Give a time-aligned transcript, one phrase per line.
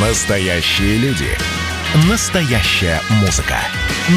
[0.00, 1.26] Настоящие люди.
[2.08, 3.56] Настоящая музыка.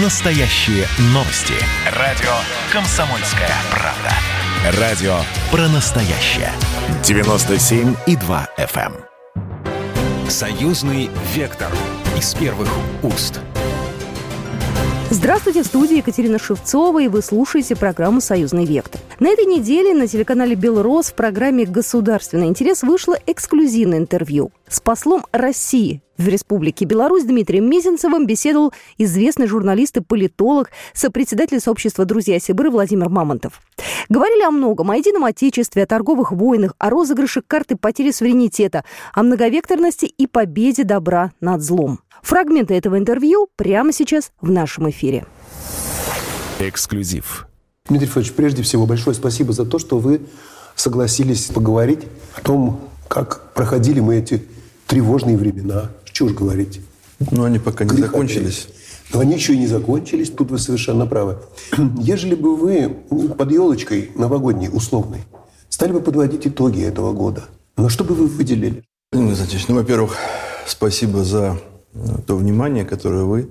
[0.04, 1.56] Настоящие новости.
[1.98, 2.30] Радио
[2.72, 4.80] «Комсомольская правда».
[4.80, 5.16] Радио
[5.50, 6.52] про настоящее.
[7.02, 8.94] 97,2 FM.
[8.94, 10.30] эм.
[10.30, 11.72] Союзный вектор.
[12.16, 12.70] Из первых
[13.02, 13.40] уст.
[15.14, 19.02] Здравствуйте, в студии Екатерина Шевцова, и вы слушаете программу «Союзный вектор».
[19.20, 24.54] На этой неделе на телеканале «Белрос» в программе «Государственный интерес» вышло эксклюзивное интервью.
[24.70, 32.06] С послом России в Республике Беларусь Дмитрием Мезенцевым беседовал известный журналист и политолог, сопредседатель сообщества
[32.06, 33.60] «Друзья Сибиры» Владимир Мамонтов.
[34.08, 39.24] Говорили о многом, о едином отечестве, о торговых войнах, о розыгрыше карты потери суверенитета, о
[39.24, 42.00] многовекторности и победе добра над злом.
[42.22, 45.26] Фрагменты этого интервью прямо сейчас в нашем эфире.
[46.60, 47.48] Эксклюзив.
[47.88, 50.22] Дмитрий Федорович, прежде всего большое спасибо за то, что вы
[50.76, 52.02] согласились поговорить
[52.36, 54.44] о том, как проходили мы эти
[54.88, 55.90] тревожные времена.
[56.06, 56.82] Что уж говорить.
[57.32, 58.68] Но они пока не Греха закончились.
[59.14, 61.38] Но они еще и не закончились, тут вы совершенно правы.
[62.00, 62.90] Ежели бы вы
[63.38, 65.24] под елочкой новогодней, условной,
[65.70, 67.46] стали бы подводить итоги этого года,
[67.76, 68.84] на что бы вы выделили?
[69.12, 70.16] Владимир ну, во-первых,
[70.66, 71.60] спасибо за
[72.26, 73.50] то внимание, которое вы,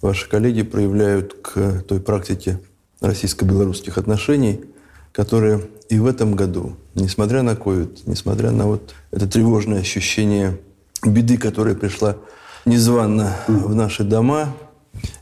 [0.00, 2.60] ваши коллеги проявляют к той практике
[3.00, 4.60] российско-белорусских отношений,
[5.12, 10.58] которая и в этом году, несмотря на ковид, несмотря на вот это тревожное ощущение
[11.04, 12.16] беды, которая пришла
[12.64, 14.54] незванно в наши дома,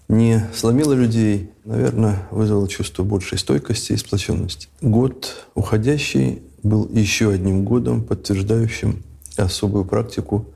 [0.08, 4.69] не сломила людей, наверное, вызвала чувство большей стойкости и сплоченности.
[4.80, 9.02] Год уходящий был еще одним годом, подтверждающим
[9.36, 10.47] особую практику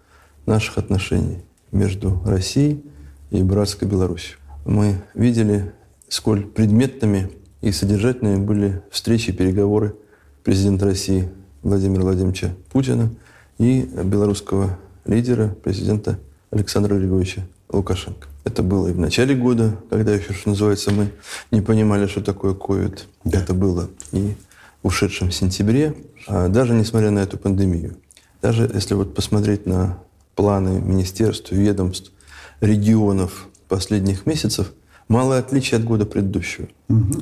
[0.44, 2.84] наших отношений между Россией
[3.31, 4.36] и братской Беларусью.
[4.64, 5.72] Мы видели,
[6.09, 9.97] сколь предметными и содержательными были встречи переговоры
[10.44, 11.28] президента России
[11.62, 13.11] Владимира Владимировича Путина
[13.59, 16.19] и белорусского лидера, президента
[16.50, 18.28] Александра Григорьевича Лукашенко.
[18.44, 21.11] Это было и в начале года, когда еще, что называется, мы
[21.50, 23.06] не понимали, что такое ковид.
[23.25, 24.34] Это было и
[24.82, 25.97] в ушедшем сентябре,
[26.28, 27.97] а даже несмотря на эту пандемию.
[28.41, 29.99] Даже если вот посмотреть на
[30.36, 32.12] планы министерств, ведомств,
[32.60, 34.72] регионов последних месяцев,
[35.08, 36.69] малое отличие от года предыдущего.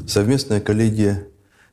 [0.07, 1.27] Совместная коллегия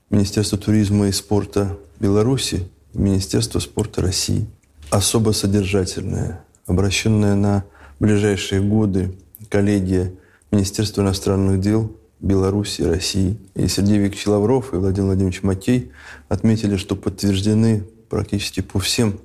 [0.10, 4.48] Министерства туризма и спорта Беларуси и Министерства спорта России.
[4.90, 7.64] Особо содержательная, обращенная на
[8.00, 9.18] ближайшие годы
[9.50, 10.14] коллегия
[10.52, 13.38] Министерства иностранных дел Беларуси, России.
[13.56, 15.92] И Сергей Викторович Лавров и Владимир Владимирович Макей
[16.30, 19.20] отметили, что подтверждены практически по всем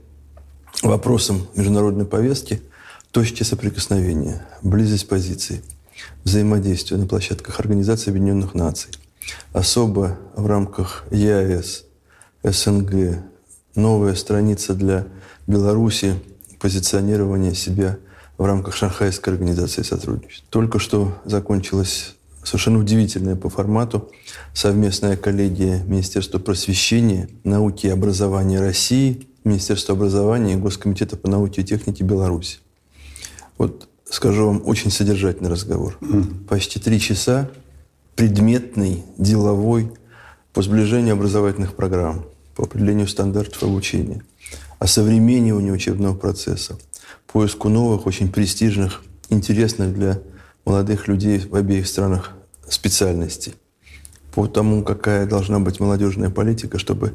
[0.82, 2.62] вопросам международной повестки
[3.10, 5.62] точки соприкосновения, близость позиций,
[6.25, 8.91] взаимодействие на площадках Организации Объединенных Наций.
[9.53, 11.84] Особо в рамках ЕАЭС,
[12.42, 13.22] СНГ,
[13.75, 15.06] новая страница для
[15.47, 16.14] Беларуси,
[16.60, 17.98] позиционирование себя
[18.38, 20.47] в рамках Шанхайской организации сотрудничества.
[20.50, 22.14] Только что закончилась
[22.44, 24.10] совершенно удивительная по формату
[24.54, 31.65] совместная коллегия Министерства просвещения, науки и образования России, Министерства образования и Госкомитета по науке и
[31.65, 32.59] технике Беларуси.
[33.59, 35.99] Вот скажу вам, очень содержательный разговор.
[36.49, 37.49] Почти три часа
[38.17, 39.93] предметный, деловой,
[40.53, 42.25] по сближению образовательных программ,
[42.56, 44.25] по определению стандартов обучения,
[44.79, 46.77] о современнивании учебного процесса,
[47.27, 50.21] поиску новых, очень престижных, интересных для
[50.65, 52.33] молодых людей в обеих странах
[52.69, 53.55] специальностей,
[54.35, 57.15] по тому, какая должна быть молодежная политика, чтобы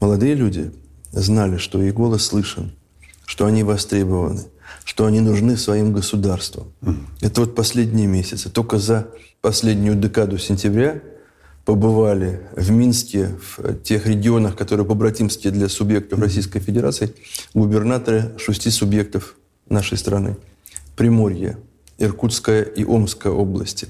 [0.00, 0.72] молодые люди
[1.12, 2.72] знали, что их голос слышен,
[3.26, 4.44] что они востребованы,
[4.84, 6.72] что они нужны своим государствам.
[7.20, 8.50] Это вот последние месяцы.
[8.50, 9.08] Только за
[9.40, 11.00] последнюю декаду сентября
[11.64, 17.14] побывали в Минске, в тех регионах, которые побратимские для субъектов Российской Федерации,
[17.54, 19.36] губернаторы шести субъектов
[19.68, 20.36] нашей страны.
[20.96, 21.58] Приморье,
[21.98, 23.88] Иркутская и Омская области,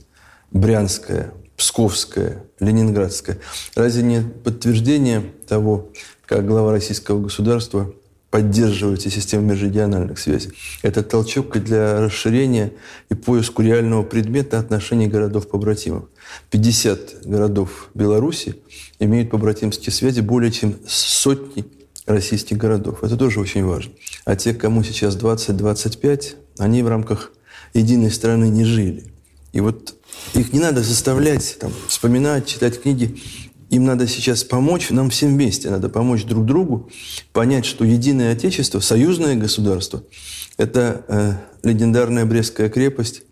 [0.51, 3.39] Брянская, Псковская, Ленинградская.
[3.75, 5.91] Разве не подтверждение того,
[6.31, 7.93] как глава российского государства
[8.31, 10.53] поддерживаете систему межрегиональных связей.
[10.81, 12.73] Это толчок для расширения
[13.09, 16.05] и поиску реального предмета отношений городов-побратимов.
[16.51, 18.55] 50 городов Беларуси
[19.01, 21.65] имеют побратимские связи более чем сотни
[22.07, 23.03] российских городов.
[23.03, 23.91] Это тоже очень важно.
[24.25, 27.33] А те, кому сейчас 20-25, они в рамках
[27.75, 29.13] единой страны не жили.
[29.53, 29.97] И вот
[30.35, 33.21] их не надо заставлять там, вспоминать, читать книги.
[33.71, 36.91] Им надо сейчас помочь, нам всем вместе надо помочь друг другу,
[37.33, 40.03] понять, что единое Отечество, союзное государство–
[40.57, 41.33] это э,
[41.63, 43.23] легендарная Брестская крепость,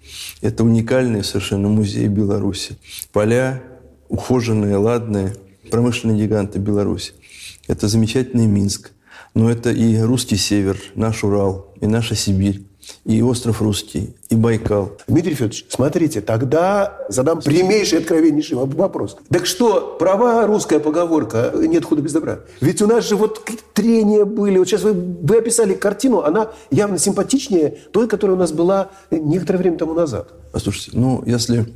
[0.41, 2.79] это уникальный совершенно музей Беларуси.
[3.13, 3.63] Поля
[4.09, 5.35] ухоженные, ладные,
[5.71, 7.13] промышленные гиганты Беларуси.
[7.67, 8.93] Это замечательный Минск.
[9.35, 12.68] Но это и русский север, наш Урал, и наша Сибирь.
[13.05, 14.93] И остров Русский, и Байкал.
[15.07, 19.17] Дмитрий Федорович, смотрите, тогда задам прямейший, откровеннейший вопрос.
[19.31, 22.41] Так что, права русская поговорка «нет худа без добра».
[22.61, 24.59] Ведь у нас же вот трения были.
[24.59, 29.59] Вот сейчас вы, вы описали картину, она явно симпатичнее той, которая у нас была некоторое
[29.59, 30.33] время тому назад.
[30.53, 31.73] Послушайте, ну, если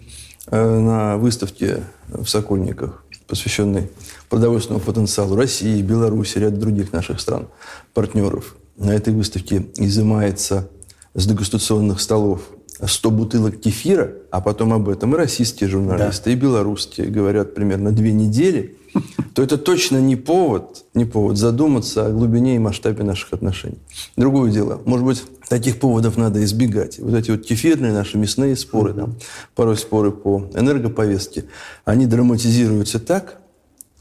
[0.47, 3.91] э, на выставке в Сокольниках, посвященной
[4.29, 7.49] продовольственному потенциалу России, Беларуси, ряд других наших стран,
[7.95, 10.69] партнеров, на этой выставке изымается
[11.15, 12.41] с дегустационных столов
[12.85, 16.31] 100 бутылок кефира, а потом об этом и российские журналисты, да.
[16.33, 18.77] и белорусские говорят примерно две недели,
[19.35, 23.79] то это точно не повод, не повод задуматься о глубине и масштабе наших отношений.
[24.17, 26.99] Другое дело, может быть, таких поводов надо избегать.
[26.99, 29.15] Вот эти вот кефирные наши мясные споры, там,
[29.55, 31.45] порой споры по энергоповестке,
[31.85, 33.39] они драматизируются так,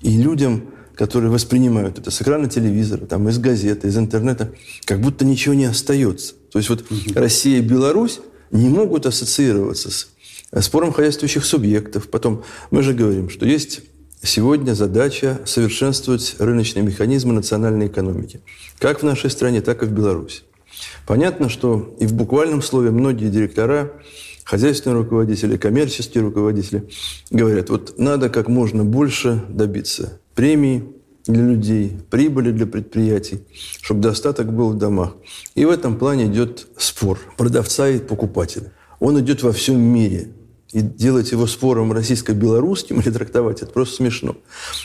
[0.01, 4.51] и людям которые воспринимают это с экрана телевизора, там, из газеты, из интернета,
[4.85, 6.35] как будто ничего не остается.
[6.51, 6.83] То есть вот
[7.15, 8.19] Россия и Беларусь
[8.51, 10.09] не могут ассоциироваться с
[10.62, 12.09] спором хозяйствующих субъектов.
[12.09, 13.81] Потом мы же говорим, что есть
[14.21, 18.42] сегодня задача совершенствовать рыночные механизмы национальной экономики.
[18.80, 20.44] Как в нашей стране, так и в Беларуси.
[21.07, 23.94] Понятно, что и в буквальном слове многие директора,
[24.44, 26.89] хозяйственные руководители, коммерческие руководители
[27.30, 30.83] говорят, вот надо как можно больше добиться премии
[31.25, 33.41] для людей, прибыли для предприятий,
[33.81, 35.15] чтобы достаток был в домах.
[35.56, 38.71] И в этом плане идет спор продавца и покупателя.
[39.00, 40.29] Он идет во всем мире.
[40.71, 44.38] И делать его спором российско-белорусским или трактовать, это просто смешно.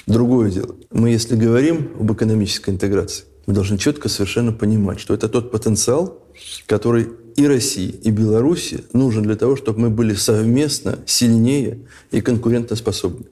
[0.07, 0.75] Другое дело.
[0.91, 6.19] Мы, если говорим об экономической интеграции, мы должны четко совершенно понимать, что это тот потенциал,
[6.67, 11.81] который и России, и Беларуси нужен для того, чтобы мы были совместно сильнее
[12.11, 13.29] и конкурентоспособнее.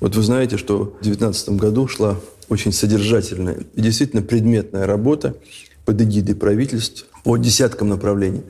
[0.00, 5.36] Вот вы знаете, что в 2019 году шла очень содержательная и действительно предметная работа
[5.84, 8.42] под эгидой правительств по десяткам направлений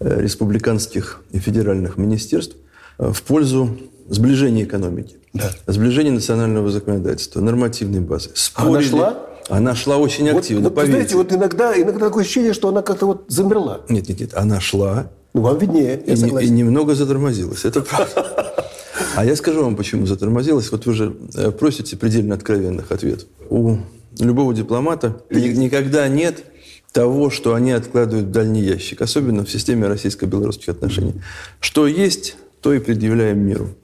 [0.00, 2.56] э, республиканских и федеральных министерств
[2.98, 5.50] э, в пользу сближения экономики, да.
[5.66, 8.30] сближения национального законодательства, нормативной базы.
[8.34, 9.26] Спорили, она шла?
[9.48, 13.06] Она шла очень активно, вот, вот, знаете, вот иногда, иногда такое ощущение, что она как-то
[13.06, 13.82] вот замерла.
[13.88, 15.10] Нет, нет, нет, она шла.
[15.34, 16.48] Ну, вам виднее, я и, согласен.
[16.48, 18.54] И немного затормозилась, это правда.
[19.16, 20.70] А я скажу вам, почему затормозилась.
[20.72, 23.28] Вот вы же э, просите предельно откровенных ответов.
[23.48, 23.78] У
[24.18, 26.44] любого дипломата никогда нет
[26.92, 31.14] того, что они откладывают в дальний ящик, особенно в системе российско-белорусских отношений.
[31.60, 33.74] Что есть, то и предъявляем миру.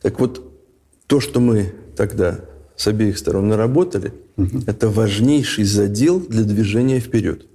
[0.00, 0.42] Так вот,
[1.06, 2.40] то, что мы тогда
[2.76, 4.62] с обеих сторон наработали, угу.
[4.66, 7.46] это важнейший задел для движения вперед.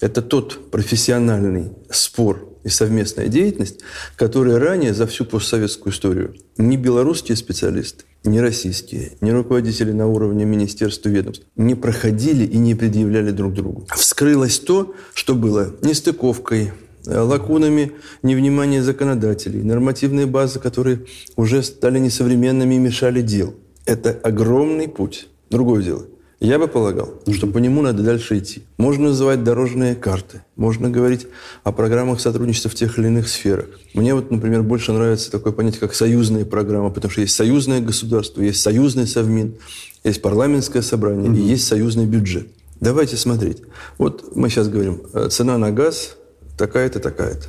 [0.00, 3.80] Это тот профессиональный спор и совместная деятельность,
[4.16, 10.44] которая ранее за всю постсоветскую историю ни белорусские специалисты, ни российские, ни руководители на уровне
[10.44, 13.86] министерств и ведомств не проходили и не предъявляли друг другу.
[13.94, 16.72] Вскрылось то, что было нестыковкой,
[17.06, 17.92] э, лакунами
[18.22, 21.06] невнимания законодателей, нормативные базы, которые
[21.36, 23.54] уже стали несовременными и мешали дел.
[23.86, 25.28] Это огромный путь.
[25.50, 26.06] Другое дело.
[26.42, 28.64] Я бы полагал, что по нему надо дальше идти.
[28.76, 31.28] Можно называть дорожные карты, можно говорить
[31.62, 33.66] о программах сотрудничества в тех или иных сферах.
[33.94, 38.42] Мне вот, например, больше нравится такое понятие, как союзные программы, потому что есть союзное государство,
[38.42, 39.54] есть союзный совмин,
[40.02, 41.38] есть парламентское собрание угу.
[41.38, 42.48] и есть союзный бюджет.
[42.80, 43.58] Давайте смотреть.
[43.98, 46.16] Вот мы сейчас говорим, э, цена на газ
[46.58, 47.46] такая-то, такая-то.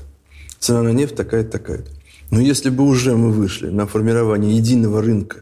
[0.60, 1.90] Цена на нефть такая-то, такая-то.
[2.30, 5.38] Но если бы уже мы вышли на формирование единого рынка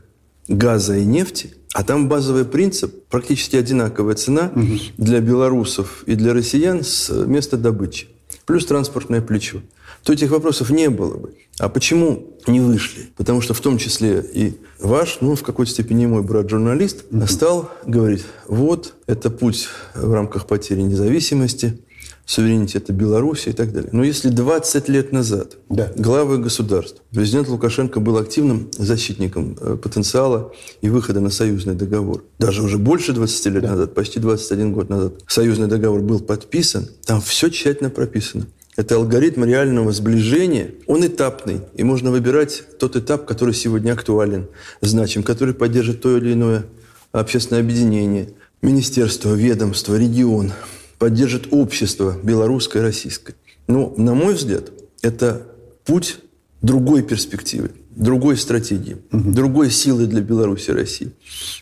[0.47, 4.65] газа и нефти– а там базовый принцип, практически одинаковая цена угу.
[4.97, 8.07] для белорусов и для россиян с места добычи.
[8.45, 9.61] Плюс транспортное плечо.
[10.03, 11.35] То этих вопросов не было бы.
[11.59, 13.09] А почему не вышли?
[13.15, 17.27] Потому что в том числе и ваш, ну, в какой-то степени мой брат-журналист, угу.
[17.27, 21.79] стал говорить, вот, это путь в рамках потери независимости,
[22.25, 23.89] суверенитета Беларуси и так далее.
[23.91, 25.91] Но если 20 лет назад да.
[25.95, 32.63] главы государств, президент Лукашенко был активным защитником э, потенциала и выхода на союзный договор, даже
[32.63, 33.71] уже больше 20 лет да.
[33.71, 38.47] назад, почти 21 год назад, союзный договор был подписан, там все тщательно прописано.
[38.77, 40.71] Это алгоритм реального сближения.
[40.87, 44.47] Он этапный, и можно выбирать тот этап, который сегодня актуален,
[44.79, 46.63] значим, который поддержит то или иное
[47.11, 48.29] общественное объединение,
[48.61, 50.53] министерство, ведомство, регион–
[51.01, 53.33] поддержит общество белорусское и российское.
[53.65, 55.41] Но, на мой взгляд, это
[55.83, 56.17] путь
[56.61, 59.31] другой перспективы, другой стратегии, угу.
[59.31, 61.11] другой силы для Беларуси и России.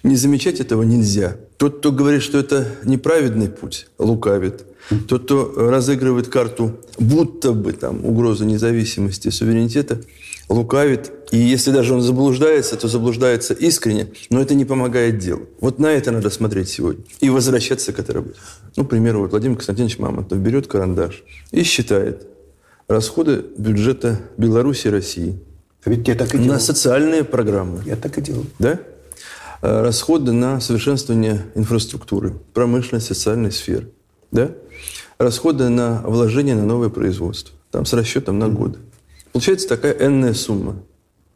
[0.04, 1.38] Не замечать этого нельзя.
[1.56, 4.66] Тот, кто говорит, что это неправедный путь, лукавит.
[5.08, 10.02] Тот, кто разыгрывает карту будто бы там угрозы независимости, суверенитета,
[10.50, 11.12] лукавит.
[11.32, 15.44] И если даже он заблуждается, то заблуждается искренне, но это не помогает делу.
[15.60, 17.04] Вот на это надо смотреть сегодня.
[17.20, 18.40] И возвращаться к этой работе.
[18.76, 22.28] Ну, к примеру, вот Владимир Константинович Мамонтов берет карандаш и считает
[22.88, 25.40] расходы бюджета Беларуси и России.
[25.86, 26.60] Ведь я так и На делал.
[26.60, 27.82] социальные программы.
[27.86, 28.46] Я так и делал.
[28.58, 28.80] Да?
[29.62, 33.90] Э, Расходы на совершенствование инфраструктуры, промышленной, социальной сферы.
[34.32, 34.52] Да?
[35.18, 37.56] Расходы на вложение на новое производство.
[37.72, 38.80] Там с расчетом на годы.
[39.32, 40.78] Получается такая энная сумма.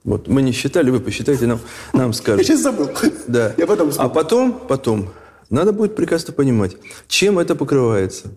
[0.04, 1.60] Вот мы не считали, вы посчитайте, нам,
[1.94, 2.48] нам Я скажете.
[2.48, 2.90] сейчас забыл.
[3.28, 3.54] Да.
[3.58, 4.14] Я потом а вспомнил.
[4.14, 5.10] потом, потом,
[5.50, 8.32] надо будет прекрасно понимать, чем это покрывается.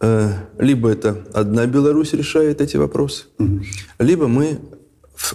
[0.00, 3.26] Э, Либо это одна Беларусь решает эти вопросы,
[3.98, 4.60] либо мы
[5.14, 5.34] в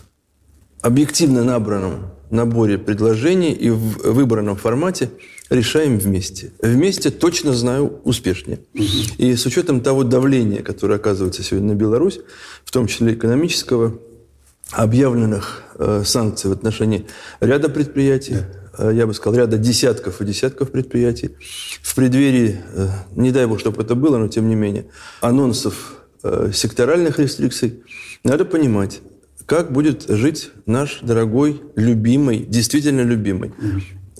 [0.81, 5.09] объективно набранном наборе предложений и в выбранном формате
[5.49, 6.51] решаем вместе.
[6.61, 8.59] Вместе точно знаю успешнее.
[9.17, 12.19] И с учетом того давления, которое оказывается сегодня на Беларусь,
[12.63, 13.99] в том числе экономического,
[14.71, 17.05] объявленных э, санкций в отношении
[17.39, 18.37] ряда предприятий,
[18.77, 21.31] э, я бы сказал, ряда десятков и десятков предприятий,
[21.81, 24.85] в преддверии, э, не дай бог, чтобы это было, но тем не менее,
[25.21, 27.83] анонсов э, секторальных рестрикций,
[28.23, 29.01] надо понимать,
[29.45, 33.53] как будет жить наш дорогой, любимый, действительно любимый,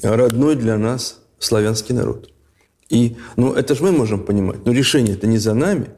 [0.04, 2.30] родной для нас славянский народ.
[2.90, 5.90] И, ну, это же мы можем понимать, но решение это не за нами.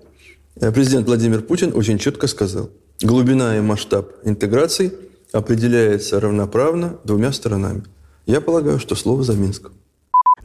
[0.55, 2.69] Э, Президент Владимир Путин очень четко сказал,
[3.01, 4.93] глубина и масштаб интеграции
[5.33, 7.83] определяется равноправно двумя сторонами.
[8.25, 9.73] Я полагаю, что слово за Минском.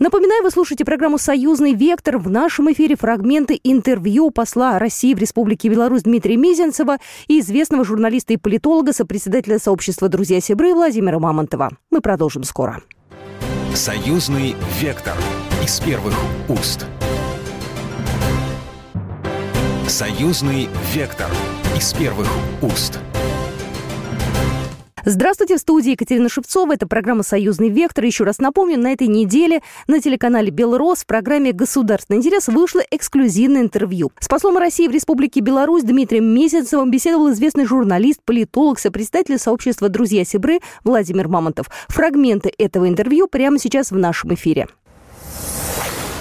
[0.00, 2.16] Напоминаю, вы слушаете программу «Союзный вектор».
[2.16, 6.96] В нашем эфире фрагменты интервью посла России в Республике Беларусь Дмитрия Мезенцева
[7.28, 11.72] и известного журналиста и политолога, сопредседателя сообщества «Друзья Сибры» Владимира Мамонтова.
[11.90, 12.82] Мы продолжим скоро.
[13.74, 15.16] Союзный вектор
[15.62, 16.14] из первых
[16.48, 16.86] уст.
[19.86, 21.30] Союзный вектор
[21.76, 22.28] из первых
[22.60, 22.98] уст.
[25.06, 26.74] Здравствуйте, в студии Екатерина Шевцова.
[26.74, 28.04] Это программа «Союзный вектор».
[28.04, 33.62] Еще раз напомню, на этой неделе на телеканале «Белрос» в программе «Государственный интерес» вышло эксклюзивное
[33.62, 34.12] интервью.
[34.20, 40.22] С послом России в Республике Беларусь Дмитрием Месяцевым беседовал известный журналист, политолог, сопредседатель сообщества «Друзья
[40.24, 41.70] Сибры» Владимир Мамонтов.
[41.88, 44.68] Фрагменты этого интервью прямо сейчас в нашем эфире.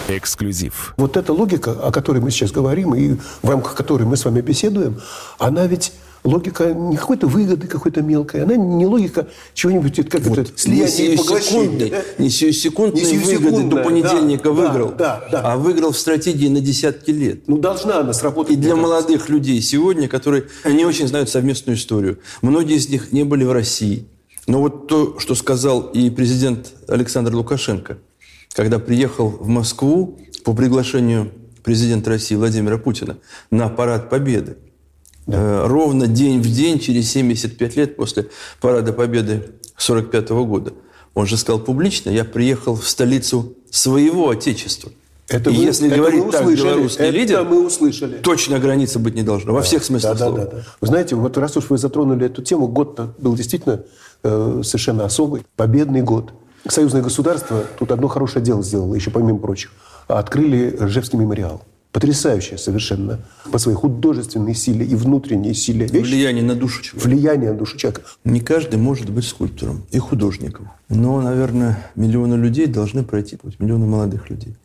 [0.07, 0.93] Эксклюзив.
[0.95, 4.41] Вот эта логика, о которой мы сейчас говорим, и в рамках которой мы с вами
[4.41, 4.99] беседуем,
[5.37, 5.91] она ведь
[6.23, 11.89] логика не какой-то выгоды какой-то мелкой, она не логика чего-нибудь, как это, слияния и поглощения.
[11.89, 12.03] да?
[12.17, 15.41] не сиюсекундной Не выгоды до понедельника да, выиграл, да, да.
[15.43, 17.47] а выиграл в стратегии на десятки лет.
[17.47, 18.53] Ну, должна она сработать.
[18.53, 18.89] И для кажется.
[18.89, 22.19] молодых людей сегодня, которые не очень знают совместную историю.
[22.41, 24.05] Многие из них не были в России.
[24.47, 27.99] Но вот то, что сказал и президент Александр Лукашенко,
[28.53, 31.31] когда приехал в Москву по приглашению
[31.63, 33.17] президента России Владимира Путина
[33.51, 34.57] на парад Победы.
[35.31, 38.27] Э, Ровно день в день, через 75 лет после
[38.61, 39.35] парада Победы
[39.77, 40.73] 1945 года.
[41.13, 44.91] Он же сказал публично, я приехал в столицу своего отечества.
[45.27, 48.17] Это и мы- если это говорить мы так услышали, белорусский это лидер, мы услышали.
[48.17, 49.53] точно границы быть не должно.
[49.53, 50.45] Во всех смыслах Да, да, слова.
[50.51, 50.63] да, да.
[50.81, 53.83] Вы знаете, вот раз уж вы затронули эту тему, год был действительно
[54.23, 56.31] э, совершенно особый, победный год.
[56.67, 59.71] Союзное государство тут одно хорошее дело сделало, еще помимо прочих.
[60.07, 61.61] Открыли Ржевский мемориал.
[61.91, 63.19] Потрясающая совершенно
[63.51, 66.05] по своей художественной силе и внутренней силе вещь.
[66.05, 67.07] Влияние на душу человека.
[67.07, 68.03] Влияние на душу человека.
[68.23, 70.69] Не каждый может быть скульптором и художником.
[70.87, 74.55] Но, наверное, миллионы людей должны пройти путь, миллионы молодых людей,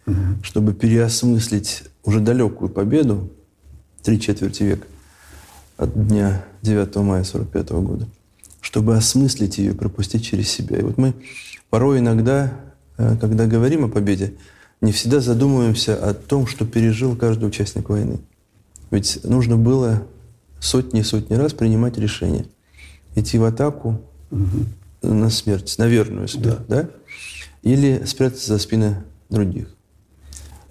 [0.43, 3.31] чтобы переосмыслить уже далекую победу,
[4.03, 4.87] три четверти века,
[5.79, 8.07] от дня 9 мая 1945 года,
[8.61, 10.79] чтобы осмыслить ее и пропустить через себя.
[10.79, 11.15] И вот мы
[11.71, 12.53] порой иногда,
[12.99, 14.35] э, когда говорим о победе,
[14.81, 18.21] не всегда задумываемся о том, что пережил каждый участник войны.
[18.91, 20.07] Ведь нужно было
[20.61, 22.47] сотни и сотни раз принимать решения.
[23.15, 24.01] Идти в атаку
[25.03, 26.91] на смерть, на верную смерть, да.
[27.63, 29.69] Или спрятаться за спины других.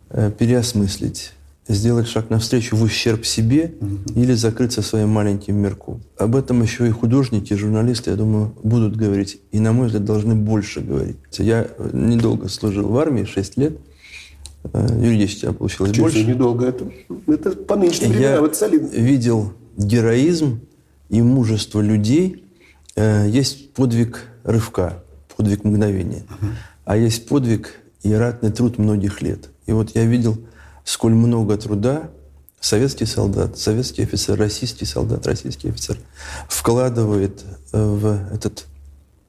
[0.10, 1.34] Э, Переосмыслить,
[1.68, 3.74] сделать шаг навстречу в ущерб себе
[4.16, 6.02] или закрыться своим маленьким мирком.
[6.18, 9.40] Об этом еще и художники, и журналисты, я думаю, будут говорить.
[9.52, 11.18] И, на мой взгляд, должны больше говорить.
[11.38, 13.78] Я недолго служил в армии, 6 лет.
[14.72, 16.24] Э, Юридически получилось Чуть больше.
[16.24, 16.66] недолго.
[16.68, 16.90] Это,
[17.28, 18.88] это по нынешним Я солидно.
[18.88, 20.62] видел героизм
[21.10, 22.46] и мужество людей.
[22.96, 25.04] Э, Есть подвиг рывка,
[25.36, 26.24] подвиг мгновения.
[26.86, 29.50] А есть подвиг и ратный труд многих лет.
[29.66, 30.38] И вот я видел,
[30.84, 32.10] сколь много труда
[32.60, 35.98] советский солдат, советский офицер, российский солдат, российский офицер
[36.48, 37.44] вкладывает
[37.74, 38.66] э, в этот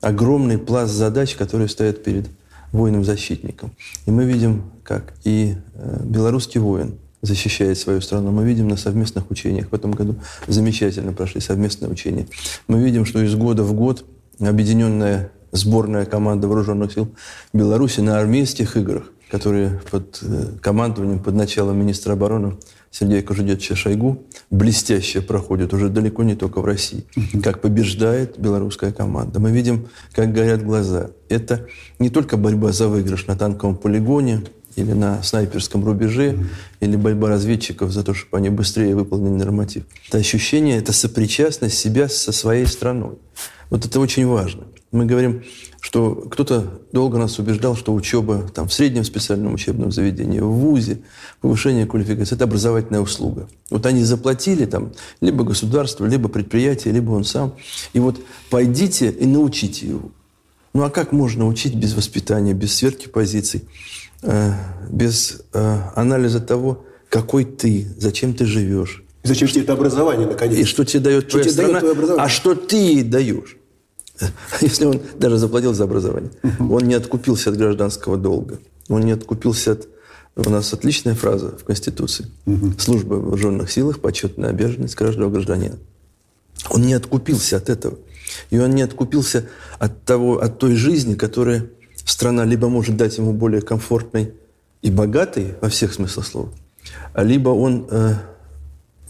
[0.01, 2.27] огромный пласт задач, которые стоят перед
[2.75, 3.73] воином-защитником.
[4.05, 8.33] И мы видим, как и э, белорусский воин защищает свою страну.
[8.33, 9.71] Мы видим на совместных учениях.
[9.71, 10.17] В этом году
[10.47, 12.27] замечательно прошли совместные учения.
[12.67, 14.05] Мы видим, что из года в год
[14.41, 17.09] объединенная сборная команда вооруженных сил
[17.53, 22.57] Беларуси на армейских играх, которые под э, командованием, под началом министра обороны
[22.97, 27.05] Сергея Кожедетовича Шойгу блестяще проходит уже далеко не только в России.
[27.43, 29.41] Как побеждает белорусская команда.
[29.41, 31.11] Мы видим, как горят глаза.
[31.29, 31.67] Это
[31.99, 34.43] не только борьба за выигрыш на танковом полигоне,
[34.77, 36.47] или на снайперском рубеже, mm-hmm.
[36.81, 39.85] или борьба разведчиков за то, чтобы они быстрее выполнили норматив.
[40.09, 43.15] Это ощущение, это сопричастность себя со своей страной.
[43.75, 44.69] Вот это очень важно.
[44.93, 45.43] Мы говорим,
[45.81, 51.01] что кто-то долго нас убеждал, что учеба там, в среднем специальном учебном заведении, в ВУЗе,
[51.41, 53.49] повышение квалификации– это образовательная услуга.
[53.71, 57.57] Вот они заплатили там либо государство, либо предприятие, либо он сам.
[57.95, 60.13] И вот пойдите и научите его.
[60.73, 63.65] Ну а как можно учить без воспитания, без сверки позиций,
[64.23, 64.53] э,
[64.89, 69.03] без э, анализа того, какой ты, зачем ты живешь?
[69.25, 70.57] И зачем тебе это образование, наконец?
[70.57, 73.57] И что тебе дает что твоя тебе страна, дает твое а что ты даешь?
[74.61, 79.73] если он даже заплатил за образование, он не откупился от гражданского долга, он не откупился
[79.73, 79.89] от...
[80.37, 82.27] У нас отличная фраза в Конституции.
[82.79, 85.77] Служба в вооруженных силах– почетная обязанность каждого гражданина.
[86.71, 87.99] Он не откупился от этого.
[88.51, 89.47] И он не откупился
[89.79, 91.67] от, того, от той жизни, которая
[92.05, 94.35] страна либо может дать ему более комфортной
[94.83, 96.53] и богатой, во всех смыслах слова,
[97.17, 98.15] либо он, э,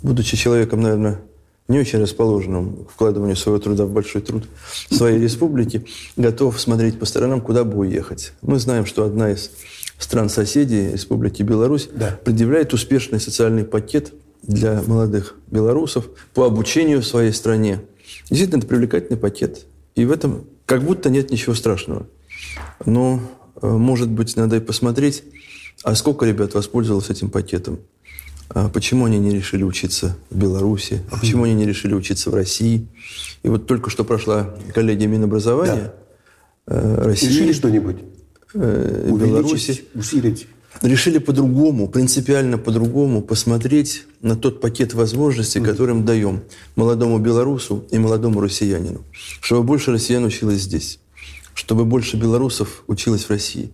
[0.02, 1.20] будучи человеком, наверное,
[1.68, 4.44] не очень расположенным к вкладыванию своего труда в большой труд
[4.90, 8.32] своей республики, готов смотреть по сторонам, куда бы уехать.
[8.42, 9.50] Мы знаем, что одна из
[9.98, 12.18] стран-соседей Республики Беларусь да.
[12.24, 17.80] предъявляет успешный социальный пакет для молодых белорусов по обучению в своей стране.
[18.28, 19.64] Действительно, это привлекательный пакет.
[19.94, 22.06] И в этом как будто нет ничего страшного.
[22.84, 23.20] Но,
[23.62, 25.24] э, может быть, надо и посмотреть,
[25.82, 27.78] а сколько ребят воспользовалось этим пакетом.
[28.50, 32.34] А почему они не решили учиться в Беларуси, а почему они не решили учиться в
[32.34, 32.86] России.
[33.42, 35.92] И вот только что прошла коллегия Минобразования
[36.66, 36.74] да.
[36.74, 37.28] Э, России.
[37.28, 37.96] Решили что-нибудь?
[38.54, 39.84] Э, Беларуси.
[39.94, 40.46] Усилить?
[40.82, 45.64] Решили по-другому, принципиально по-другому посмотреть на тот пакет возможностей, mm.
[45.64, 46.42] который мы даем
[46.74, 49.04] молодому белорусу и молодому россиянину.
[49.40, 50.98] Чтобы больше россиян училось здесь,
[51.54, 53.72] чтобы больше белорусов училось в России.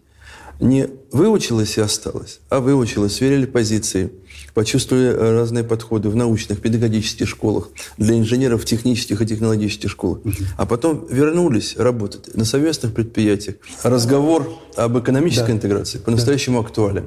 [0.61, 4.13] Не выучилось и осталось, а выучилось, сверили позиции–
[4.55, 7.69] почувствовали э, разные подходы в научных, педагогических школах,
[7.99, 10.21] для инженеров технических и технологических школах.
[10.57, 13.57] А потом вернулись работать на совместных предприятиях.
[13.83, 15.53] Разговор об экономической да.
[15.53, 16.67] интеграции по-настоящему да.
[16.69, 17.07] актуален.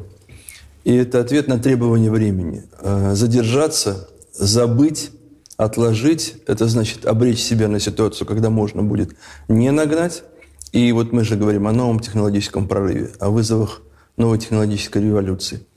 [0.84, 2.64] И это ответ на требования времени.
[2.80, 5.12] Э, задержаться, забыть,
[5.58, 9.16] отложить– это значит обречь себя на ситуацию, когда можно будет
[9.48, 10.24] не нагнать.
[10.74, 13.82] И вот мы же говорим о новом технологическом прорыве, о вызовах
[14.18, 15.66] новой технологической революции–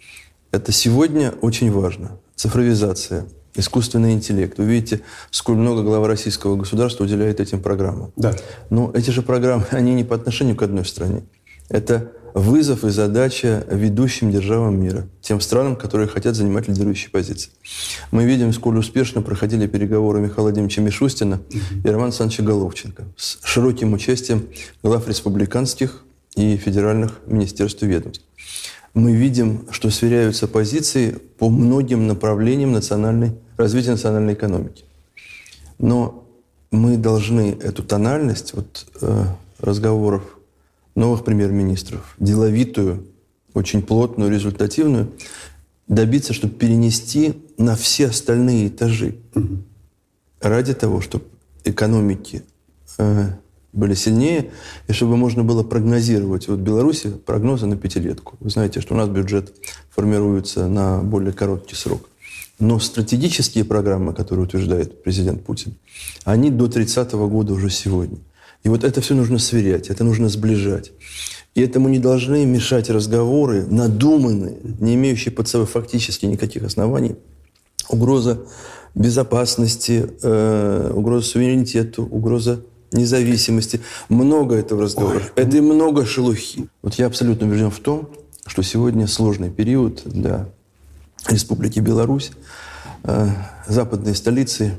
[0.57, 2.19] это сегодня очень важно.
[2.35, 4.57] Цифровизация, искусственный интеллект.
[4.57, 8.13] Вы видите, сколь много глава российского государства уделяет этим программам.
[8.17, 8.35] Да.
[8.71, 11.25] Но эти же программы, они не по отношению к одной стране.
[11.69, 17.51] Это вызов и задача ведущим державам мира, тем странам, которые хотят занимать лидирующие позиции.
[18.11, 21.41] Мы видим, сколь успешно проходили переговоры Михаила Владимировича Мишустина
[21.83, 24.47] и Романа Александровича Головченко с широким участием
[24.83, 26.05] глав республиканских
[26.37, 28.23] и федеральных министерств и ведомств
[28.93, 34.85] мы видим, что сверяются позиции по многим направлениям национальной, развития национальной экономики.
[35.79, 36.27] Но
[36.71, 39.25] мы должны эту тональность вот, э,
[39.59, 40.36] разговоров
[40.97, 43.07] новых премьер-министров, деловитую,
[43.55, 45.13] очень плотную, результативную,
[45.87, 49.17] добиться, чтобы перенести на все остальные этажи.
[49.35, 49.59] Угу.
[50.41, 51.25] Ради того, чтобы
[51.65, 52.43] экономики
[52.99, 53.31] э,
[53.73, 54.51] были сильнее,
[54.89, 56.49] и чтобы можно было прогнозировать.
[56.49, 58.37] Вот в Беларуси прогнозы на пятилетку.
[58.41, 59.55] Вы знаете, что у нас бюджет
[59.91, 62.09] формируется на более короткий срок.
[62.59, 65.75] Но стратегические программы, которые утверждает президент Путин,
[66.25, 68.19] они до 30 -го года уже сегодня.
[68.65, 70.93] И вот это все нужно сверять, это нужно сближать.
[71.55, 77.17] И этому не должны мешать разговоры, надуманные, не имеющие под собой фактически никаких оснований.
[77.89, 78.41] Угроза
[78.95, 83.81] безопасности, э, угроза суверенитету, угроза независимости.
[84.09, 85.17] Много этого разговора.
[85.17, 85.33] Ой.
[85.37, 86.69] Это и много шелухи.
[86.83, 88.11] Вот я абсолютно убежден в том,
[88.47, 90.49] что сегодня сложный период для
[91.29, 92.33] Республики Беларусь.
[93.03, 93.29] Э,
[93.67, 94.73] западные столицы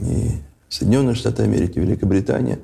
[0.00, 0.30] и
[0.68, 2.58] Соединенные Штаты Америки, Великобритания,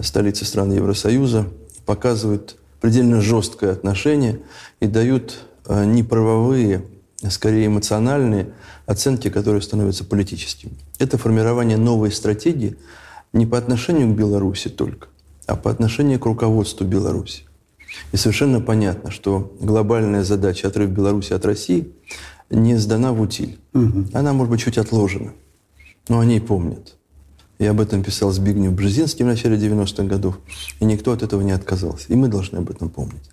[0.00, 1.46] столицы стран Евросоюза
[1.86, 4.40] показывают предельно жесткое отношение
[4.80, 6.84] и дают э, неправовые,
[7.22, 8.52] а скорее эмоциональные
[8.86, 10.72] оценки, которые становятся политическими.
[10.98, 12.76] Это формирование новой стратегии–
[13.34, 15.08] не по отношению к Беларуси только,
[15.46, 17.42] а по отношению к руководству Беларуси.
[18.12, 21.92] И совершенно понятно, что глобальная задача отрыв Беларуси от России
[22.48, 23.58] не сдана в утиль.
[23.74, 24.06] Угу.
[24.14, 25.32] Она, может быть, чуть отложена.
[26.08, 26.96] Но они помнят.
[27.64, 30.38] И об этом писал Збигнев Бжезинский в начале 90-х годов.
[30.80, 32.04] И никто от этого не отказался.
[32.08, 33.30] И мы должны об этом помнить.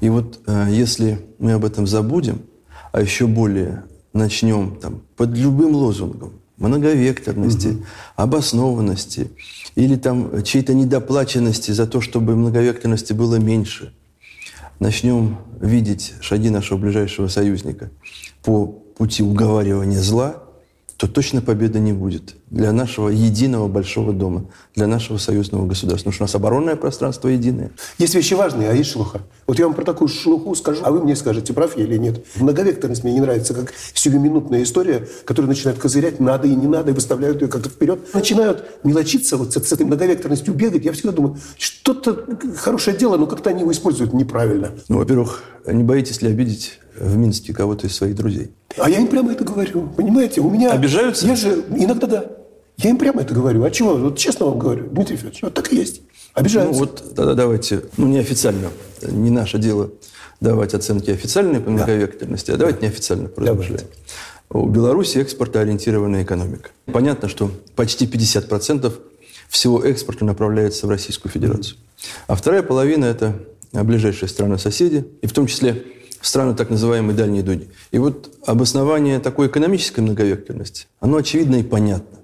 [0.00, 2.42] И вот э, если мы об этом забудем,
[2.92, 7.84] а еще более начнем там, под любым лозунгом многовекторности, угу.
[8.14, 9.32] обоснованности
[9.74, 13.92] или там чьей-то недоплаченности за то, чтобы многовекторности было меньше,
[14.78, 17.90] начнем видеть шаги нашего ближайшего союзника
[18.44, 20.41] по пути уговаривания зла,
[21.02, 24.44] то точно победы не будет для нашего единого большого дома,
[24.76, 26.10] для нашего союзного государства.
[26.10, 27.72] Потому что у нас оборонное пространство единое.
[27.98, 29.22] Есть вещи важные, а есть шелуха.
[29.48, 32.24] Вот я вам про такую шелуху скажу, а вы мне скажете, прав я или нет.
[32.36, 36.94] Многовекторность мне не нравится, как сиюминутная история, которая начинает козырять, надо и не надо, и
[36.94, 38.14] выставляют ее как-то вперед.
[38.14, 40.84] Начинают мелочиться вот с, с этой многовекторностью бегать.
[40.84, 42.24] Я всегда думаю, что-то
[42.58, 44.70] хорошее дело, но как-то они его используют неправильно.
[44.88, 48.52] Ну, во-первых, не боитесь ли обидеть в Минске кого-то из своих друзей?
[48.78, 49.88] А я им прямо это говорю.
[49.96, 50.70] Понимаете, у меня...
[50.72, 51.26] Обижаются?
[51.26, 52.24] Я же иногда да.
[52.78, 53.62] Я им прямо это говорю.
[53.64, 53.94] А чего?
[53.94, 56.02] Вот честно вам говорю, Дмитрий Федорович, вот так и есть.
[56.34, 56.72] Обижаются.
[56.72, 58.70] Ну вот тогда давайте, ну неофициально,
[59.02, 59.90] не наше дело
[60.40, 62.54] давать оценки официальной по многовекторности, да.
[62.54, 62.86] а давайте да.
[62.86, 63.86] неофициально поразмышляем.
[64.50, 66.70] У Беларуси экспортоориентированная экономика.
[66.86, 68.92] Понятно, что почти 50%
[69.48, 71.76] всего экспорта направляется в Российскую Федерацию.
[72.26, 73.34] А вторая половина– это
[73.72, 75.84] ближайшие страны-соседи, и в том числе
[76.22, 77.68] страны так называемой дальней дуги.
[77.90, 82.18] И вот обоснование такой экономической многовекторности, оно очевидно и понятно.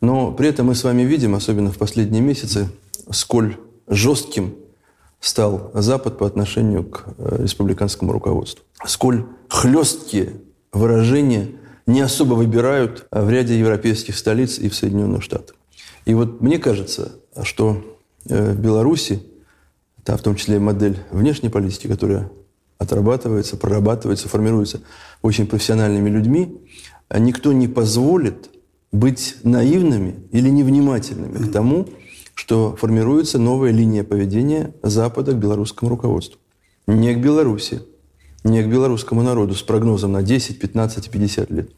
[0.00, 2.68] Но при этом мы с вами видим, особенно в последние месяцы,
[3.10, 3.56] сколь
[3.88, 4.54] жестким
[5.20, 8.64] стал Запад по отношению к э, республиканскому руководству.
[8.84, 10.34] Сколь хлесткие
[10.72, 11.48] выражения
[11.86, 15.56] не особо выбирают в ряде европейских столиц и в Соединенных Штатах.
[16.04, 17.82] И вот мне кажется, что
[18.28, 19.22] э, в Беларуси,
[20.04, 22.30] да, в том числе модель внешней политики, которая
[22.78, 24.80] отрабатывается, прорабатывается, формируется
[25.22, 26.60] очень профессиональными людьми,
[27.08, 28.50] а никто не позволит
[28.92, 31.88] быть наивными или невнимательными к тому,
[32.34, 36.38] что формируется новая линия поведения Запада к белорусскому руководству.
[36.86, 37.82] Не к Беларуси,
[38.44, 41.70] не к белорусскому народу с прогнозом на 10, 15 и 50 лет,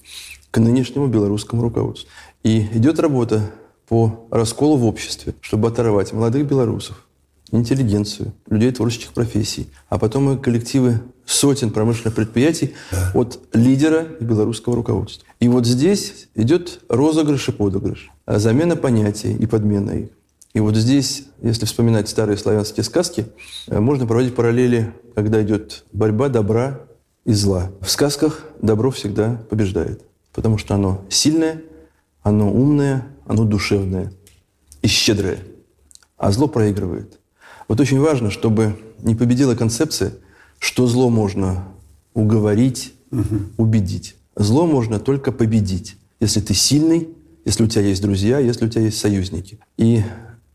[0.50, 2.08] к нынешнему белорусскому руководству.
[2.42, 3.50] И идет работа
[3.88, 7.07] по расколу в обществе, чтобы оторвать молодых белорусов
[7.50, 13.12] интеллигенцию, людей творческих профессий, а потом и коллективы сотен промышленных предприятий да.
[13.14, 15.26] от лидера белорусского руководства.
[15.40, 20.08] И вот здесь идет розыгрыш и подыгрыш, а замена понятий и подмена их.
[20.54, 23.26] И вот здесь, если вспоминать старые славянские сказки,
[23.66, 26.80] э, можно проводить параллели, когда идет борьба добра
[27.24, 27.70] и зла.
[27.80, 31.62] В сказках добро всегда побеждает, потому что оно сильное,
[32.22, 34.12] оно умное, оно душевное
[34.80, 35.38] и щедрое,
[36.16, 37.18] а зло проигрывает.
[37.68, 40.14] Вот очень важно, чтобы не победила концепция,
[40.58, 41.68] что зло можно
[42.14, 43.40] уговорить, угу.
[43.58, 44.16] убедить.
[44.34, 47.08] Зло можно только победить, если ты сильный,
[47.44, 49.58] если у тебя есть друзья, если у тебя есть союзники.
[49.76, 50.02] И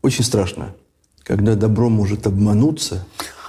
[0.02, 0.74] очень страшно,
[1.22, 3.06] когда добро может обмануться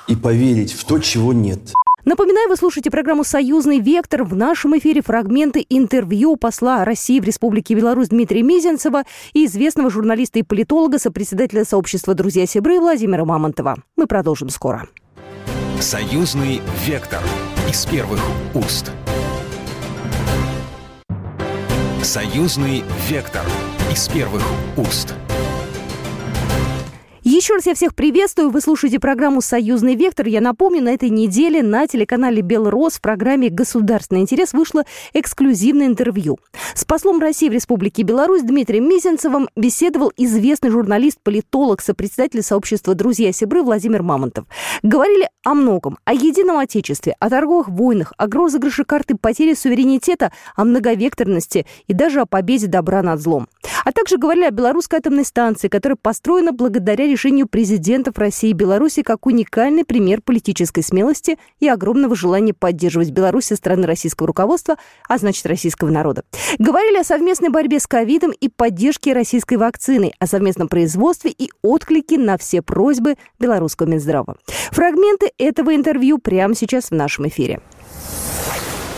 [0.07, 1.73] и поверить в то, чего нет.
[2.05, 4.23] Напоминаю, вы слушаете программу «Союзный вектор».
[4.23, 10.37] В нашем эфире фрагменты интервью посла России в Республике Беларусь Дмитрия Мизинцева и известного журналиста
[10.37, 13.77] и политолога, сопредседателя сообщества «Друзья Сибры» Владимира Мамонтова.
[13.95, 14.87] Мы продолжим скоро.
[15.79, 17.21] «Союзный вектор»
[17.67, 18.21] из первых
[18.53, 18.91] уст.
[22.03, 23.45] «Союзный вектор»
[23.91, 24.43] из первых
[24.77, 25.15] уст.
[27.35, 28.49] Еще раз я всех приветствую.
[28.49, 30.25] Вы слушаете программу «Союзный вектор».
[30.25, 36.39] Я напомню, на этой неделе на телеканале «Белрос» в программе «Государственный интерес» вышло эксклюзивное интервью.
[36.73, 43.33] С послом России в Республике Беларусь Дмитрием Мизинцевым беседовал известный журналист, политолог, сопредседатель сообщества «Друзья
[43.33, 44.45] Сибры» Владимир Мамонтов.
[44.81, 45.97] Говорили о многом.
[46.05, 52.21] О едином отечестве, о торговых войнах, о розыгрыше карты потери суверенитета, о многовекторности и даже
[52.21, 53.49] о победе добра над злом.
[53.83, 59.01] А также говорили о белорусской атомной станции, которая построена благодаря решению президентов России и Беларуси
[59.01, 64.75] как уникальный пример политической смелости и огромного желания поддерживать Беларусь со стороны российского руководства,
[65.09, 66.23] а значит российского народа.
[66.59, 72.17] Говорили о совместной борьбе с ковидом и поддержке российской вакцины, о совместном производстве и отклике
[72.17, 74.35] на все просьбы белорусского Минздрава.
[74.71, 77.59] Фрагменты этого интервью прямо сейчас в нашем эфире.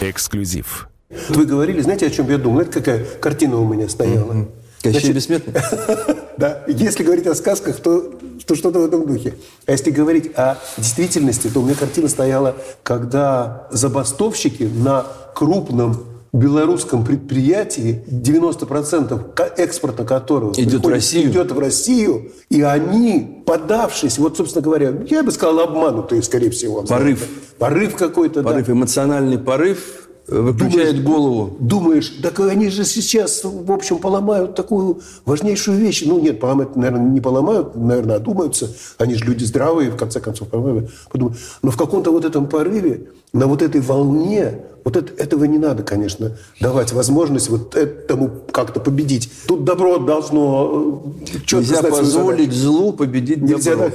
[0.01, 0.89] Эксклюзив.
[1.29, 2.61] Вы говорили, знаете, о чем я думал?
[2.61, 4.33] Это какая картина у меня стояла.
[4.33, 4.56] Mm-hmm.
[4.81, 5.53] Кощей Бессмертный?
[6.37, 6.63] Да.
[6.67, 8.13] Если говорить о сказках, то,
[8.45, 9.33] то что-то в этом духе.
[9.65, 17.03] А если говорить о действительности, то у меня картина стояла, когда забастовщики на крупном белорусском
[17.03, 21.31] предприятии, 90% экспорта которого идет в Россию.
[21.31, 26.83] идет в Россию, и они, подавшись, вот, собственно говоря, я бы сказал, обманутые, скорее всего.
[26.83, 27.27] Порыв.
[27.57, 28.73] Порыв какой-то, Порыв, да.
[28.73, 31.57] эмоциональный порыв выключает думаешь, голову.
[31.59, 36.03] Думаешь, так они же сейчас, в общем, поломают такую важнейшую вещь.
[36.05, 38.73] Ну, нет, поломать, наверное, не поломают, наверное, одумаются.
[38.97, 40.91] Они же люди здравые, в конце концов, подумают.
[41.13, 45.83] Но в каком-то вот этом порыве, на вот этой волне, вот это, этого не надо,
[45.83, 49.29] конечно, давать возможность вот этому как-то победить.
[49.47, 53.91] Тут добро должно э, Нельзя позволить злу победить Нельзя, добро.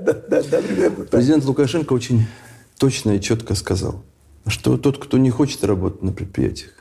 [0.00, 0.60] Да, да, да,
[1.10, 2.26] Президент Лукашенко очень
[2.78, 4.02] точно и четко сказал–
[4.46, 6.72] что тот, кто не хочет работать на предприятиях,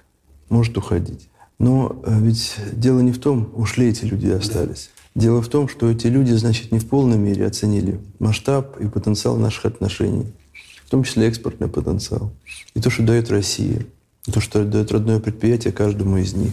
[0.49, 1.29] может уходить.
[1.57, 4.89] Но э, ведь дело не в том, ушли эти люди и остались.
[5.15, 9.37] Дело в том, что эти люди, значит, не в полной мере оценили масштаб и потенциал
[9.37, 10.25] наших отношений,
[10.85, 12.31] в том числе экспортный потенциал.
[12.73, 13.85] И то, что дает Россия,
[14.27, 16.51] и то, что дает родное предприятие каждому из них.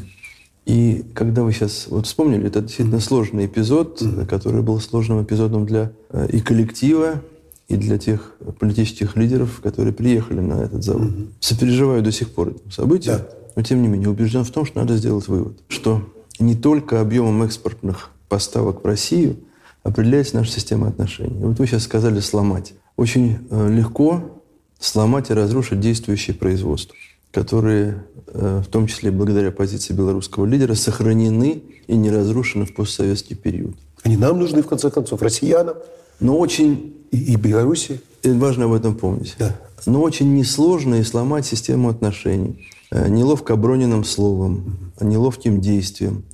[0.65, 5.91] И когда вы сейчас вот вспомнили, это действительно сложный эпизод, который был сложным эпизодом для
[6.11, 7.21] э, и коллектива,
[7.69, 11.09] и для тех политических лидеров, которые приехали на этот завод.
[11.09, 11.29] Угу.
[11.41, 13.29] Сопереживаю до сих пор этому событию, да.
[13.57, 16.03] но тем не менее убежден в том, что надо сделать вывод, что
[16.39, 19.37] не только объемом экспортных поставок в Россию
[19.83, 21.39] определяется наша система отношений.
[21.39, 22.75] Вот вы сейчас сказали «сломать».
[22.97, 24.43] Очень э, легко
[24.79, 26.95] сломать и разрушить действующее производство,
[27.31, 33.37] которые, э, в том числе благодаря позиции белорусского лидера, сохранены и не разрушены в постсоветский
[33.37, 33.77] период.
[34.03, 35.77] Они нам нужны, в конце концов, россиянам.
[36.23, 38.01] Но очень и, и Беларуси.
[38.25, 39.35] Важно об этом помнить.
[39.39, 39.57] Да.
[39.85, 42.69] Но очень несложно и сломать систему отношений.
[42.91, 46.25] Э, неловко оброненным словом, неловким действием,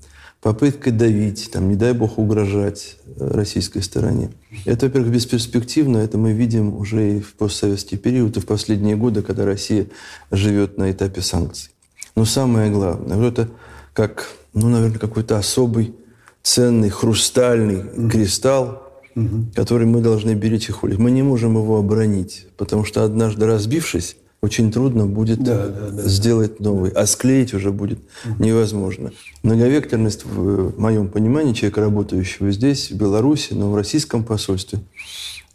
[0.42, 4.30] попыткой давить, там, не дай бог угрожать э, российской стороне.
[4.66, 9.22] Это, во-первых, бесперспективно, это мы видим уже и в постсоветский период, и в последние годы,
[9.22, 9.86] когда Россия
[10.30, 11.70] живет на этапе санкций.
[12.14, 13.48] Но самое главное, вот это
[13.94, 15.94] как, ну, наверное, какой-то особый
[16.42, 18.87] ценный хрустальный кристалл,
[19.26, 19.46] угу.
[19.54, 20.98] который мы должны беречь и холить.
[20.98, 26.02] Мы не можем его оборонить, потому что однажды разбившись, очень трудно будет да, да, да,
[26.08, 26.92] сделать новый.
[26.92, 28.44] А склеить уже будет угу.
[28.44, 29.12] невозможно.
[29.42, 34.80] Многовекторность, в моем понимании, человека, работающего здесь, в Беларуси, но в российском посольстве,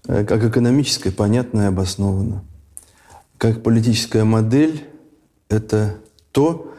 [0.07, 2.43] э, как экономическая, понятная и обоснована.
[3.37, 4.83] Как политическая модель–
[5.49, 5.97] это
[6.31, 6.73] то,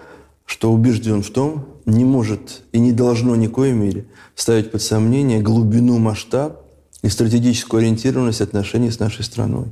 [0.45, 4.83] что убежден в том, не может и не должно ни в коей мере ставить под
[4.83, 6.64] сомнение глубину, масштаб
[7.05, 9.67] и стратегическую ориентированность отношений с нашей страной.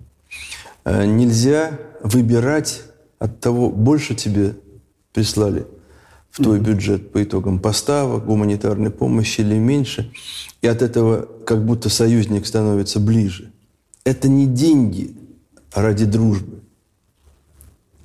[0.84, 2.82] Э, нельзя выбирать
[3.18, 4.54] от того, больше тебе
[5.14, 5.64] прислали
[6.30, 10.12] в твой бюджет по итогам поставок, гуманитарной помощи или меньше,
[10.60, 13.50] и от этого как будто союзник становится ближе.
[14.04, 15.16] Это не деньги
[15.72, 16.60] ради дружбы.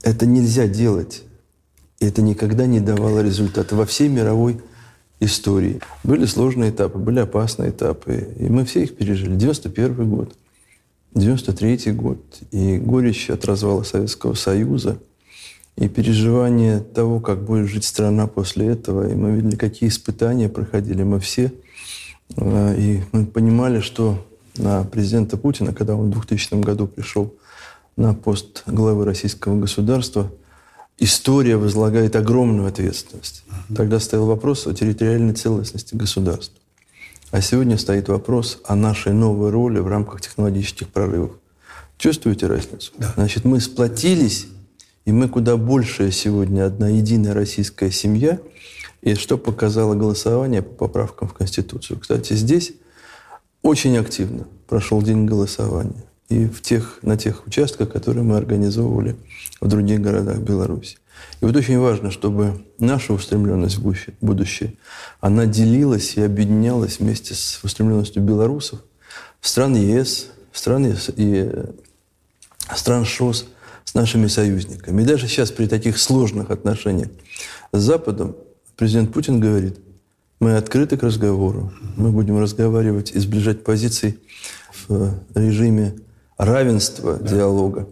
[0.04, 1.24] Это нельзя делать.
[2.00, 4.62] И это никогда не давало результата во всей мировой
[5.20, 5.80] истории.
[6.04, 9.36] Были сложные этапы, были опасные этапы, и мы все их пережили.
[9.36, 10.36] 91 год,
[11.16, 12.20] 93 год,
[12.52, 15.00] и горечь от развала Советского Союза,
[15.76, 19.10] и переживание того, как будет жить страна после этого.
[19.10, 21.52] И мы видели, какие испытания проходили мы все.
[22.36, 24.26] А, и мы понимали, что
[24.56, 27.36] на президента Путина, когда он в 2000 году пришел
[27.96, 30.32] на пост главы российского государства–
[30.98, 33.44] история возлагает огромную ответственность.
[33.76, 36.58] Тогда стоял вопрос о территориальной целостности государства.
[37.32, 41.32] А сегодня стоит вопрос о нашей новой роли в рамках технологических прорывов.
[41.98, 42.94] Чувствуете разницу?
[42.98, 43.12] Да.
[43.16, 44.48] Значит, мы сплотились,
[45.06, 48.40] и мы куда больше сегодня одна единая российская семья.
[49.02, 52.00] И что показало голосование по поправкам в Конституцию?
[52.00, 52.74] Кстати, здесь
[53.62, 59.16] очень активно прошел день голосования и в тех, на тех участках, которые мы организовывали
[59.62, 60.98] в других городах Беларуси.
[61.42, 64.74] И вот очень важно, чтобы наша устремленность в будущее,
[65.20, 68.82] она делилась и объединялась вместе с устремленностью белорусов,
[69.42, 71.66] стран ЕС, стран, ЕС и э,
[72.76, 73.48] стран ШОС,
[73.88, 75.02] с нашими союзниками.
[75.02, 77.08] И даже сейчас при таких сложных отношениях
[77.72, 78.36] с Западом
[78.76, 79.80] президент Путин говорит,
[80.42, 84.20] мы открыты к разговору, мы будем разговаривать и сближать позиции
[84.90, 85.96] в режиме
[86.38, 87.28] равенства да.
[87.28, 87.88] диалога.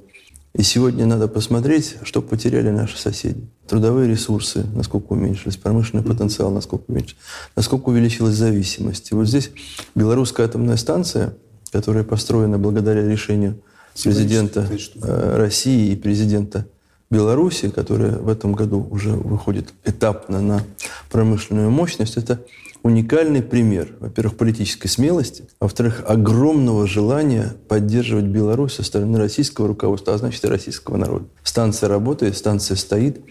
[0.54, 3.46] И сегодня надо посмотреть, что потеряли наши соседи.
[3.68, 7.18] Трудовые ресурсы, насколько уменьшились, промышленный потенциал, насколько уменьшился,
[7.58, 9.12] насколько увеличилась зависимость.
[9.12, 9.52] И вот здесь
[9.96, 11.34] белорусская атомная станция,
[11.72, 13.60] которая построена благодаря решению
[14.02, 14.70] президента
[15.02, 16.66] э, России и президента
[17.10, 20.64] Беларуси, которая в этом году уже выходит этапно на
[21.12, 22.42] промышленную мощность, это
[22.86, 30.20] уникальный пример, во-первых, политической смелости, во-вторых, огромного желания поддерживать Беларусь со стороны российского руководства, а
[30.20, 31.26] значит и российского народа.
[31.42, 33.22] Станция работает, станция стоит.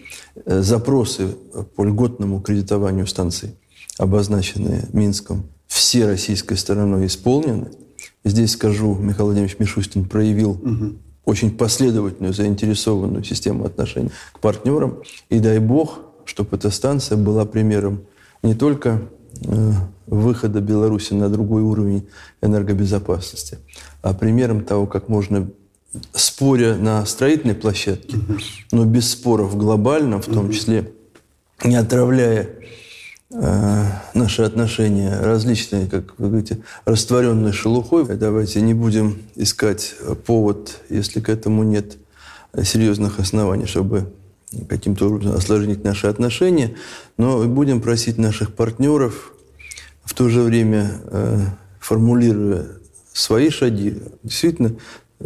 [0.43, 1.29] Э, запросы
[1.77, 3.55] по льготному кредитованию станции,
[3.97, 7.69] обозначенные Минском, все российской стороной исполнены.
[8.25, 10.95] Здесь скажу, Михаил Владимирович Мишустин проявил угу.
[11.23, 15.01] очень последовательную, заинтересованную систему отношений к партнерам.
[15.29, 18.01] И дай бог, чтобы эта станция была примером
[18.43, 19.01] не только
[20.07, 22.07] выхода Беларуси на другой уровень
[22.41, 23.59] энергобезопасности,
[24.01, 25.49] а примером того, как можно,
[26.13, 28.17] споря на строительной площадке,
[28.71, 30.91] но без споров глобально, в том числе
[31.63, 32.49] не отравляя
[33.31, 38.05] э, наши отношения различные, как вы говорите, растворенной шелухой.
[38.17, 41.97] Давайте не будем искать повод, если к этому нет
[42.61, 44.11] серьезных оснований, чтобы
[44.69, 46.75] каким-то образом осложнить наши отношения,
[47.17, 49.34] но будем просить наших партнеров
[50.05, 51.39] в то же время э,
[51.79, 52.67] формулируя
[53.11, 54.75] свои шаги, действительно,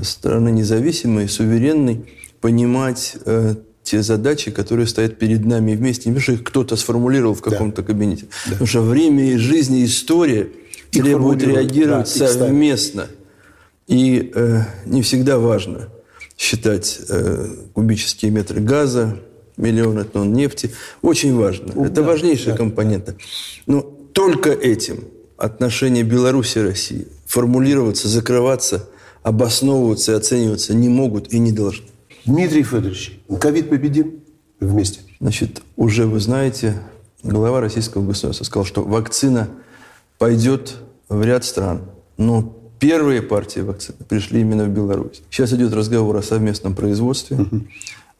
[0.01, 2.05] страны независимой, суверенной,
[2.41, 6.09] понимать э, те задачи, которые стоят перед нами вместе.
[6.09, 7.87] Не что их кто-то сформулировал в каком-то да.
[7.87, 8.27] кабинете.
[8.45, 8.51] Да.
[8.51, 10.49] Потому что время и жизнь, и история
[10.91, 13.07] их требуют реагировать да, совместно.
[13.87, 15.89] И э, не всегда важно
[16.37, 19.19] считать э, кубические метры газа,
[19.57, 20.71] миллионы тонн нефти.
[21.01, 21.73] Очень важно.
[21.75, 23.15] Ну, Это да, важнейшая да, компонента.
[23.65, 25.05] Но только этим
[25.37, 28.89] отношения Беларуси и России формулироваться, закрываться,
[29.23, 31.85] обосновываться и оцениваться не могут и не должны.
[32.25, 34.15] Дмитрий Федорович, ковид победим
[34.59, 34.99] вместе.
[35.21, 36.81] Значит, уже вы знаете,
[37.23, 39.47] глава российского государства сказал, что вакцина
[40.17, 40.75] пойдет
[41.07, 41.83] в ряд стран.
[42.17, 45.21] Но первые партии вакцины пришли именно в Беларусь.
[45.29, 47.37] Сейчас идет разговор о совместном производстве.
[47.37, 47.61] Угу.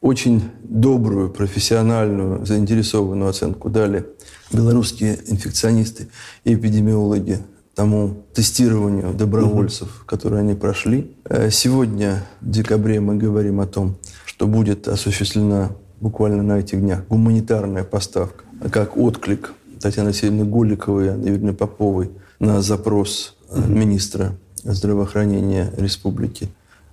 [0.00, 4.06] Очень добрую, профессиональную, заинтересованную оценку дали
[4.50, 6.08] белорусские инфекционисты
[6.44, 7.38] и эпидемиологи
[7.74, 10.06] тому тестированию добровольцев, угу.
[10.06, 11.14] которые они прошли.
[11.24, 17.06] Э, сегодня, в декабре, мы говорим о том, что будет осуществлена буквально на этих днях
[17.08, 23.70] гуманитарная поставка, как отклик Татьяны Алексеевны Голиковой и Анны Поповой на запрос угу.
[23.70, 24.32] министра
[24.62, 26.48] здравоохранения республики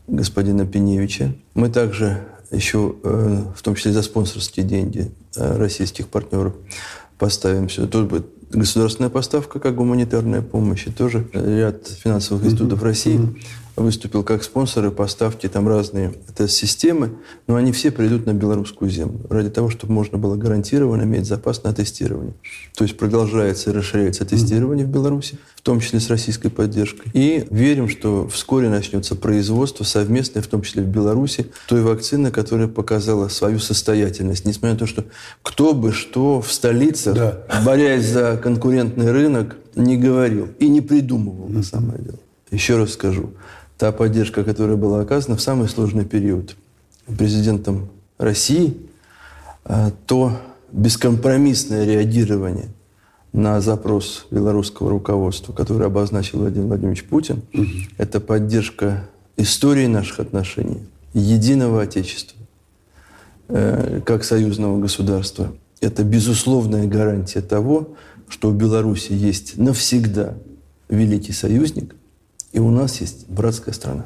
[0.07, 1.33] господина Пеневича.
[1.53, 6.53] Мы также еще, э, в том числе за спонсорские деньги российских партнеров,
[7.19, 7.87] поставим сюда.
[7.87, 10.87] Тут будет государственная поставка как гуманитарная помощь.
[10.87, 13.19] И тоже ряд финансовых институтов России
[13.77, 17.11] выступил как спонсоры поставки там разные тест-системы,
[17.45, 21.63] но они все придут на белорусскую землю ради того, чтобы можно было гарантированно иметь запас
[21.63, 22.33] на тестирование.
[22.75, 27.11] То есть продолжается и расширяется тестирование в Беларуси, в том числе с российской поддержкой.
[27.13, 32.67] И верим, что вскоре начнется производство совместное, в том числе в Беларуси, той вакцины, которая
[32.67, 34.45] показала свою состоятельность.
[34.45, 35.05] Несмотря на то, что
[35.43, 37.43] кто бы что в столицах, да.
[37.63, 42.17] борясь за конкурентный рынок, не говорил и не придумывал на самое дело.
[42.49, 43.31] Еще раз скажу,
[43.77, 46.55] та поддержка, которая была оказана в самый сложный период
[47.17, 48.75] президентом России,
[49.63, 50.31] а, то
[50.71, 52.69] бескомпромиссное реагирование
[53.33, 57.65] на запрос белорусского руководства, который обозначил Владимир Владимирович Путин, угу.
[57.97, 62.39] это поддержка истории наших отношений, единого Отечества,
[63.49, 65.53] э, как союзного государства.
[65.79, 67.89] Это безусловная гарантия того,
[68.27, 70.33] что у Беларуси есть навсегда
[70.89, 71.95] великий союзник–
[72.51, 74.05] и у нас есть братская страна.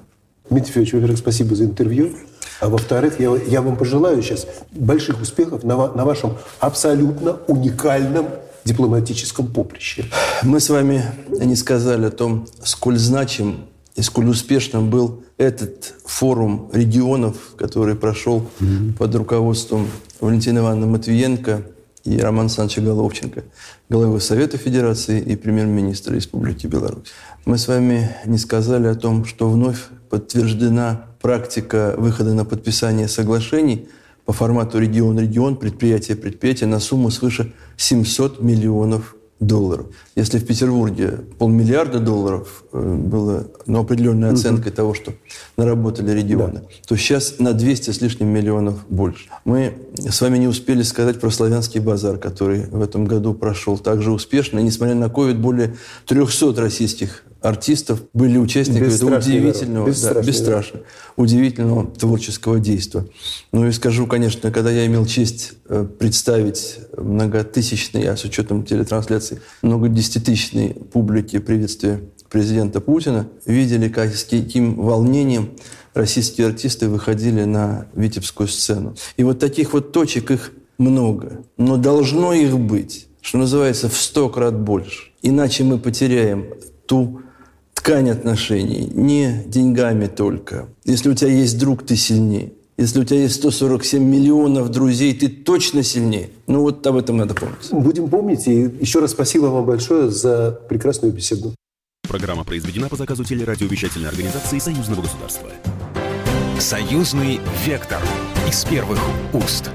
[0.49, 2.12] Дмитрий Федорович, во-первых, спасибо за интервью.
[2.60, 8.27] А во-вторых, я, я вам пожелаю сейчас больших успехов на, на вашем абсолютно уникальном
[8.65, 10.06] дипломатическом поприще.
[10.43, 16.69] Мы с вами не сказали о том, сколь значим и сколь успешным был этот форум
[16.71, 18.93] регионов, который прошел mm-hmm.
[18.93, 19.88] под руководством
[20.19, 21.63] Валентины Ивановны Матвиенко
[22.04, 23.43] и Романа Александровича Головченко,
[23.89, 27.08] главы Совета Федерации и премьер-министра Республики Беларусь.
[27.45, 33.89] Мы с вами не сказали о том, что вновь подтверждена практика выхода на подписание соглашений
[34.25, 39.88] по формату регион-регион, предприятие-предприятие на сумму свыше 700 миллионов долларов.
[40.15, 44.75] Если в Петербурге полмиллиарда долларов э, было ну, определенной оценкой угу.
[44.75, 45.13] того, что
[45.58, 46.67] наработали регионы, да.
[46.88, 49.30] то сейчас на 200 с лишним миллионов больше.
[49.43, 54.12] Мы с вами не успели сказать про славянский базар, который в этом году прошел также
[54.12, 54.60] успешно.
[54.60, 55.75] И, несмотря на COVID, более
[56.06, 60.80] 300 российских артистов были участниками этого удивительного, бесстрашный, да, бесстрашно,
[61.15, 63.06] удивительного творческого действия.
[63.51, 69.41] Ну и скажу, конечно, когда я имел честь э, представить многотысячный, а с учетом телетрансляции,
[69.63, 75.52] многодесятитысячной публике приветствие президента Путина, видели, как, с каким волнением
[75.94, 78.96] российские артисты выходили на Витебскую сцену.
[79.17, 84.29] И вот таких вот точек их много, но должно их быть, что называется, в сто
[84.29, 85.12] крат больше.
[85.21, 86.46] Иначе мы потеряем
[86.85, 87.21] ту
[87.82, 90.67] ткань отношений, не деньгами только.
[90.86, 92.52] Если у тебя есть друг, ты сильнее.
[92.77, 96.29] Если у тебя есть 147 миллионов друзей, ты точно сильнее.
[96.48, 97.71] Ну вот об этом надо помнить.
[97.71, 98.48] Будем помнить.
[98.48, 101.56] И еще раз спасибо вам большое за прекрасную беседу.
[102.08, 105.50] Программа произведена по заказу телерадиовещательной организации Союзного государства.
[106.60, 108.00] Союзный вектор
[108.48, 109.00] из первых
[109.34, 109.71] уст.